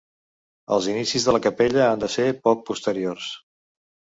[0.77, 3.29] Els inicis de la capella han de ser poc posteriors.